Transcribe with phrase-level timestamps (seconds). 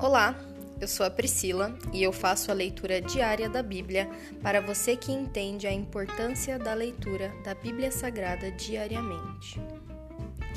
[0.00, 0.32] Olá,
[0.80, 4.08] eu sou a Priscila e eu faço a leitura diária da Bíblia
[4.40, 9.58] para você que entende a importância da leitura da Bíblia Sagrada diariamente.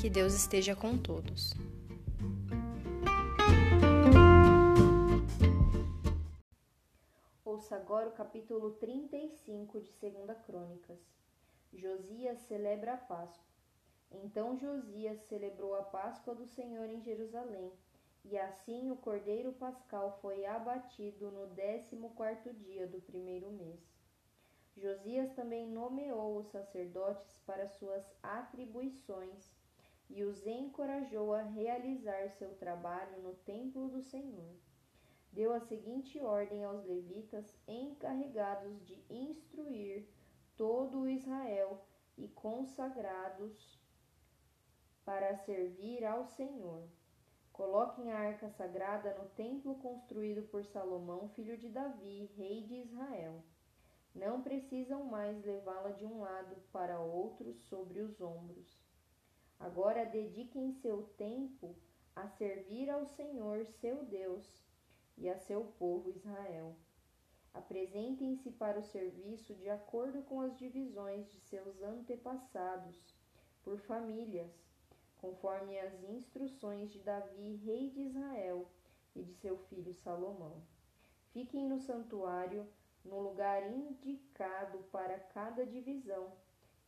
[0.00, 1.54] Que Deus esteja com todos.
[7.44, 11.00] Ouça agora o capítulo 35 de 2 Crônicas.
[11.72, 13.42] Josias celebra a Páscoa.
[14.12, 17.72] Então Josias celebrou a Páscoa do Senhor em Jerusalém
[18.24, 23.80] e assim o cordeiro pascal foi abatido no décimo quarto dia do primeiro mês.
[24.76, 29.52] Josias também nomeou os sacerdotes para suas atribuições
[30.08, 34.54] e os encorajou a realizar seu trabalho no templo do Senhor.
[35.32, 40.06] Deu a seguinte ordem aos levitas encarregados de instruir
[40.56, 41.84] todo o Israel
[42.16, 43.78] e consagrados
[45.04, 46.86] para servir ao Senhor.
[47.52, 53.42] Coloquem a arca sagrada no templo construído por Salomão, filho de Davi, rei de Israel.
[54.14, 58.78] Não precisam mais levá-la de um lado para outro sobre os ombros.
[59.60, 61.76] Agora dediquem seu tempo
[62.16, 64.62] a servir ao Senhor, seu Deus,
[65.16, 66.74] e a seu povo Israel.
[67.52, 73.14] Apresentem-se para o serviço de acordo com as divisões de seus antepassados,
[73.62, 74.50] por famílias
[75.22, 78.68] conforme as instruções de Davi, rei de Israel,
[79.14, 80.60] e de seu filho Salomão.
[81.32, 82.66] Fiquem no santuário,
[83.04, 86.32] no lugar indicado para cada divisão,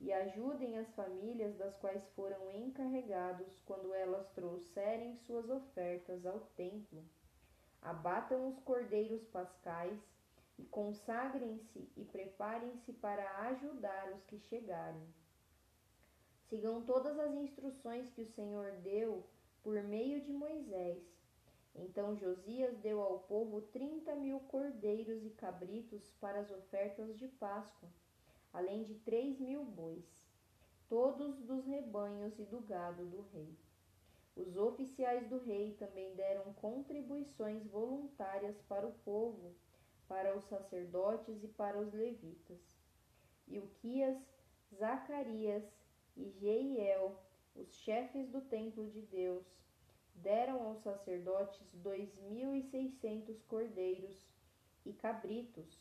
[0.00, 7.05] e ajudem as famílias das quais foram encarregados quando elas trouxerem suas ofertas ao templo.
[7.80, 9.98] Abatam os cordeiros pascais
[10.58, 15.06] e consagrem-se e preparem-se para ajudar os que chegarem.
[16.48, 19.25] Sigam todas as instruções que o Senhor deu
[19.62, 21.03] por meio de Moisés.
[21.75, 27.89] Então Josias deu ao povo trinta mil cordeiros e cabritos para as ofertas de Páscoa,
[28.52, 30.05] além de três mil bois,
[30.89, 33.57] todos dos rebanhos e do gado do rei.
[34.36, 39.55] Os oficiais do rei também deram contribuições voluntárias para o povo,
[40.07, 42.58] para os sacerdotes e para os levitas.
[43.48, 44.17] Ilquias,
[44.77, 45.64] Zacarias,
[46.17, 47.19] e Jeiel,
[47.55, 49.45] os chefes do templo de Deus,
[50.14, 54.17] deram aos sacerdotes dois mil e seiscentos cordeiros
[54.86, 55.80] e cabritos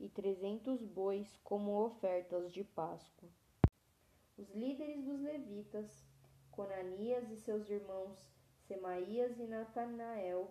[0.00, 3.28] e trezentos bois como ofertas de Páscoa.
[4.36, 6.04] Os líderes dos levitas,
[6.50, 8.18] Conanias e seus irmãos
[8.66, 10.50] Semaías e Natanael,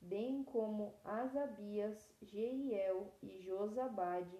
[0.00, 4.38] bem como Asabias, Jeiel e Josabade,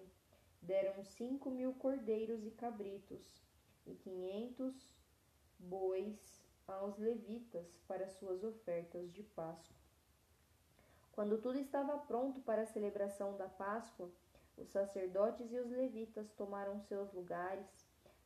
[0.61, 3.48] deram cinco mil cordeiros e cabritos
[3.89, 4.75] e quinhentos
[5.57, 6.15] bois
[6.67, 9.75] aos levitas para suas ofertas de Páscoa.
[11.11, 14.09] Quando tudo estava pronto para a celebração da Páscoa,
[14.57, 17.67] os sacerdotes e os levitas tomaram seus lugares,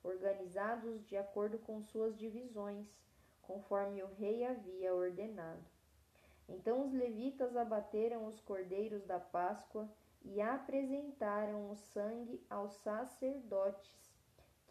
[0.04, 2.88] organizados de acordo com suas divisões,
[3.42, 5.64] conforme o rei havia ordenado.
[6.48, 9.90] Então os levitas abateram os cordeiros da Páscoa
[10.22, 14.03] e apresentaram o sangue aos sacerdotes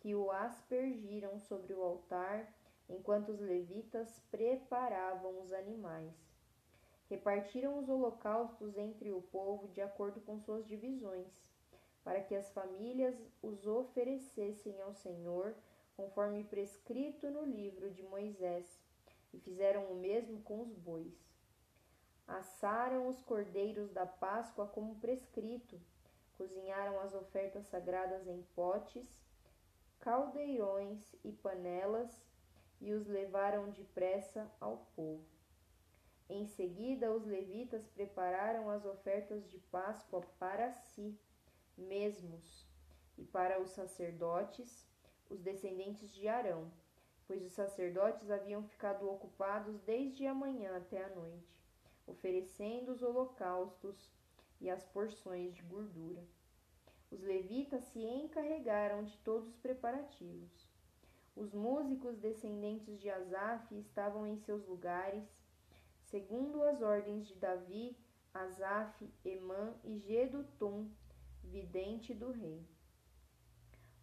[0.02, 2.52] que o aspergiram sobre o altar
[2.88, 6.12] enquanto os levitas preparavam os animais.
[7.08, 11.28] Repartiram os holocaustos entre o povo de acordo com suas divisões,
[12.02, 15.54] para que as famílias os oferecessem ao Senhor,
[15.96, 18.66] conforme prescrito no livro de Moisés,
[19.32, 21.14] e fizeram o mesmo com os bois.
[22.26, 25.80] Assaram os cordeiros da Páscoa como prescrito,
[26.36, 29.21] cozinharam as ofertas sagradas em potes
[30.02, 32.10] caldeirões e panelas
[32.80, 35.24] e os levaram depressa ao povo.
[36.28, 41.16] Em seguida, os levitas prepararam as ofertas de Páscoa para si
[41.78, 42.66] mesmos
[43.16, 44.84] e para os sacerdotes,
[45.30, 46.70] os descendentes de Arão,
[47.24, 51.62] pois os sacerdotes haviam ficado ocupados desde a manhã até a noite,
[52.08, 54.10] oferecendo os holocaustos
[54.60, 56.24] e as porções de gordura.
[57.12, 60.66] Os levitas se encarregaram de todos os preparativos.
[61.36, 65.22] Os músicos descendentes de Asaf estavam em seus lugares,
[66.04, 67.94] segundo as ordens de Davi,
[68.32, 70.90] Asaf, Emã e Gedutum,
[71.44, 72.66] vidente do rei.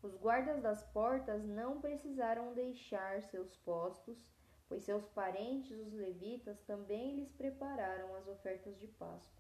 [0.04, 4.24] Os guardas das portas não precisaram deixar seus postos,
[4.68, 9.39] pois seus parentes, os levitas, também lhes prepararam as ofertas de Páscoa.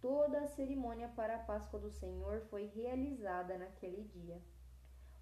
[0.00, 4.40] Toda a cerimônia para a Páscoa do Senhor foi realizada naquele dia.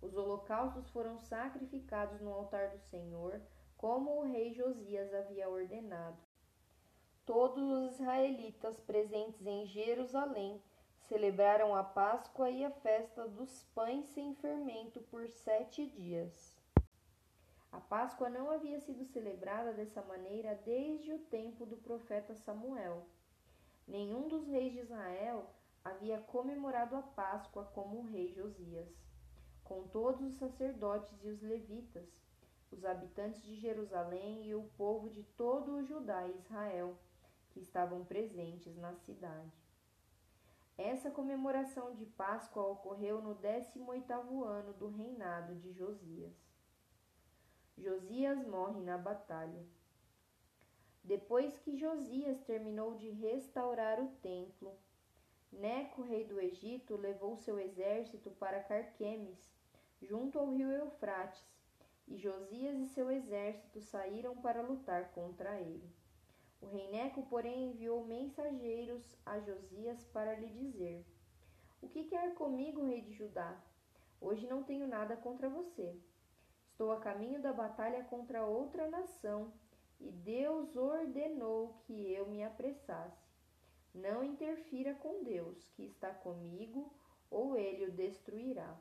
[0.02, 3.40] Os holocaustos foram sacrificados no altar do Senhor,
[3.76, 6.18] como o rei Josias havia ordenado.
[7.24, 10.60] todos os israelitas presentes em Jerusalém
[11.00, 16.54] celebraram a Páscoa e a festa dos pães sem fermento por sete dias.
[17.72, 23.06] A Páscoa não havia sido celebrada dessa maneira desde o tempo do profeta Samuel.
[23.86, 25.50] Nenhum dos reis de Israel
[25.84, 28.88] havia comemorado a Páscoa como o rei Josias,
[29.62, 32.08] com todos os sacerdotes e os levitas,
[32.70, 36.98] os habitantes de Jerusalém e o povo de todo o Judá e Israel,
[37.50, 39.52] que estavam presentes na cidade.
[40.76, 46.34] Essa comemoração de Páscoa ocorreu no 18º ano do reinado de Josias.
[47.78, 49.64] Josias morre na batalha.
[51.04, 54.74] Depois que Josias terminou de restaurar o templo,
[55.52, 59.52] Neco, rei do Egito, levou seu exército para Carquemes,
[60.00, 61.44] junto ao rio Eufrates,
[62.08, 65.88] e Josias e seu exército saíram para lutar contra ele.
[66.60, 71.04] O rei Neco, porém, enviou mensageiros a Josias para lhe dizer:
[71.82, 73.62] O que quer comigo, rei de Judá?
[74.20, 75.94] Hoje não tenho nada contra você.
[76.70, 79.52] Estou a caminho da batalha contra outra nação,
[80.00, 83.25] e Deus ordenou que eu me apressasse.
[83.94, 86.93] Não interfira com Deus, que está comigo,
[87.31, 88.76] ou ele o destruirá.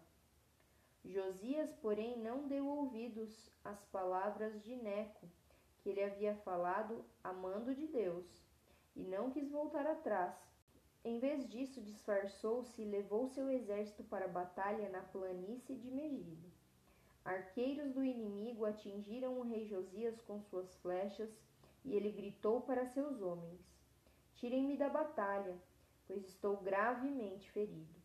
[1.06, 5.27] Josias, porém, não deu ouvidos às palavras de Neco,
[5.81, 8.25] que ele havia falado amando de Deus,
[8.95, 10.33] e não quis voltar atrás.
[11.04, 16.50] Em vez disso, disfarçou-se e levou seu exército para a batalha na planície de Megido.
[17.25, 21.29] Arqueiros do inimigo atingiram o rei Josias com suas flechas,
[21.85, 23.61] e ele gritou para seus homens:
[24.35, 25.57] Tirem-me da batalha,
[26.05, 27.95] pois estou gravemente ferido.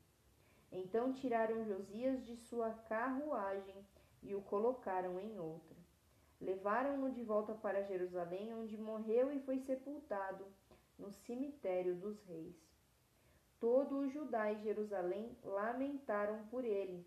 [0.71, 3.85] Então tiraram Josias de sua carruagem
[4.23, 5.77] e o colocaram em outra.
[6.41, 10.45] Levaram-no de volta para Jerusalém, onde morreu e foi sepultado
[10.97, 12.57] no cemitério dos reis.
[13.59, 17.05] Todo o Judá e Jerusalém lamentaram por ele.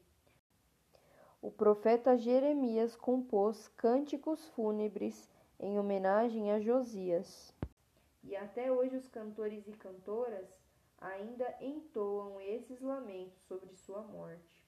[1.41, 5.27] O profeta Jeremias compôs cânticos fúnebres
[5.59, 7.51] em homenagem a Josias.
[8.23, 10.47] E até hoje os cantores e cantoras
[10.99, 14.63] ainda entoam esses lamentos sobre sua morte.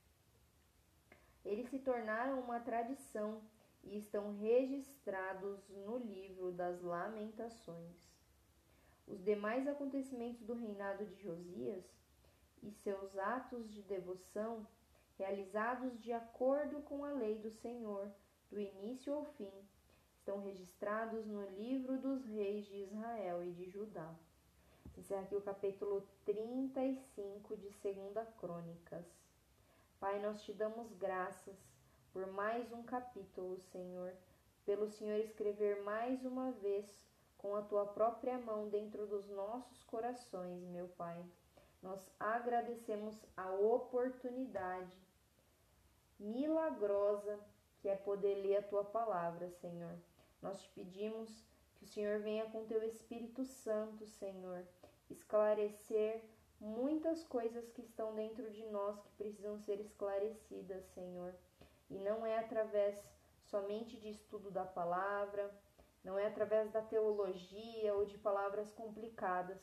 [1.46, 3.40] Eles se tornaram uma tradição
[3.84, 8.12] e estão registrados no livro das Lamentações.
[9.06, 11.86] Os demais acontecimentos do reinado de Josias
[12.64, 14.66] e seus atos de devoção,
[15.18, 18.12] realizados de acordo com a lei do Senhor,
[18.50, 19.52] do início ao fim,
[20.14, 24.14] estão registrados no livro dos reis de Israel e de Judá.
[24.98, 29.06] Encerra aqui o capítulo 35 de 2 Crônicas.
[30.00, 31.56] Pai, nós te damos graças
[32.12, 34.14] por mais um capítulo, Senhor,
[34.66, 36.86] pelo Senhor escrever mais uma vez
[37.38, 41.22] com a tua própria mão dentro dos nossos corações, meu Pai.
[41.82, 44.96] Nós agradecemos a oportunidade
[46.24, 47.40] milagrosa
[47.80, 49.94] que é poder ler a tua palavra, Senhor.
[50.42, 51.44] Nós te pedimos
[51.76, 54.66] que o Senhor venha com teu Espírito Santo, Senhor,
[55.10, 56.24] esclarecer
[56.60, 61.36] muitas coisas que estão dentro de nós que precisam ser esclarecidas, Senhor.
[61.90, 62.98] E não é através
[63.44, 65.54] somente de estudo da palavra,
[66.04, 69.62] não é através da teologia ou de palavras complicadas,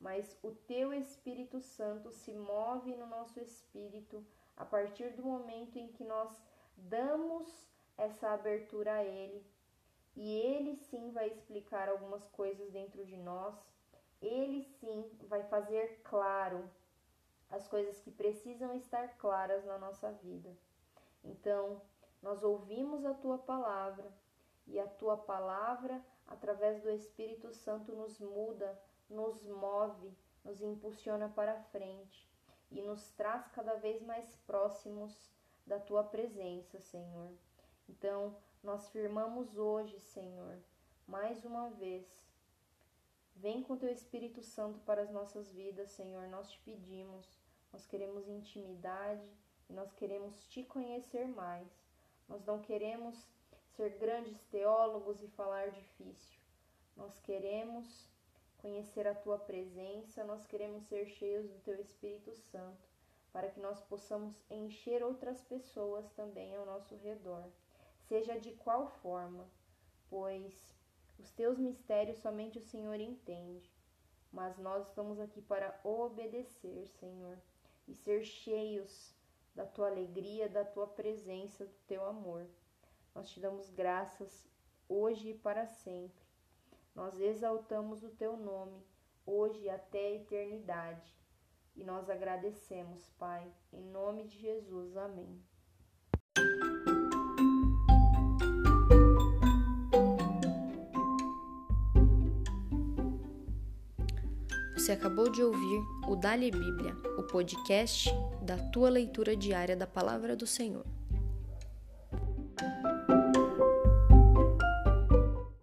[0.00, 4.24] mas o teu Espírito Santo se move no nosso espírito
[4.58, 6.28] a partir do momento em que nós
[6.76, 7.48] damos
[7.96, 9.46] essa abertura a Ele
[10.16, 13.54] e ele sim vai explicar algumas coisas dentro de nós.
[14.20, 16.68] Ele sim vai fazer claro
[17.48, 20.50] as coisas que precisam estar claras na nossa vida.
[21.22, 21.80] Então,
[22.20, 24.12] nós ouvimos a tua palavra
[24.66, 28.76] e a tua palavra, através do Espírito Santo, nos muda,
[29.08, 30.12] nos move,
[30.44, 32.27] nos impulsiona para frente
[32.70, 35.30] e nos traz cada vez mais próximos
[35.66, 37.30] da tua presença, Senhor.
[37.88, 40.58] Então, nós firmamos hoje, Senhor,
[41.06, 42.06] mais uma vez.
[43.36, 46.28] Vem com teu Espírito Santo para as nossas vidas, Senhor.
[46.28, 47.38] Nós te pedimos.
[47.72, 49.26] Nós queremos intimidade
[49.68, 51.68] e nós queremos te conhecer mais.
[52.28, 53.28] Nós não queremos
[53.76, 56.38] ser grandes teólogos e falar difícil.
[56.96, 58.08] Nós queremos
[58.68, 62.86] conhecer a tua presença, nós queremos ser cheios do teu Espírito Santo,
[63.32, 67.50] para que nós possamos encher outras pessoas também ao nosso redor
[68.08, 69.46] seja de qual forma,
[70.08, 70.74] pois
[71.18, 73.70] os teus mistérios somente o Senhor entende.
[74.32, 77.38] Mas nós estamos aqui para obedecer, Senhor,
[77.86, 79.14] e ser cheios
[79.54, 82.46] da tua alegria, da tua presença, do teu amor.
[83.14, 84.46] Nós te damos graças
[84.88, 86.27] hoje e para sempre.
[86.98, 88.84] Nós exaltamos o teu nome,
[89.24, 91.16] hoje até a eternidade.
[91.76, 94.96] E nós agradecemos, Pai, em nome de Jesus.
[94.96, 95.40] Amém.
[104.74, 108.10] Você acabou de ouvir o Dali Bíblia, o podcast
[108.42, 110.97] da tua leitura diária da palavra do Senhor.